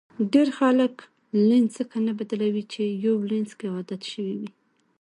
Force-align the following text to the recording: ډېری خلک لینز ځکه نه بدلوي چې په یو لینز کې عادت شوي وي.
ډېری 0.31 0.53
خلک 0.59 0.93
لینز 1.47 1.71
ځکه 1.79 1.95
نه 2.05 2.13
بدلوي 2.19 2.63
چې 2.73 2.81
په 2.89 2.95
یو 3.05 3.15
لینز 3.29 3.51
کې 3.59 3.67
عادت 3.75 4.01
شوي 4.11 4.35
وي. 4.39 4.49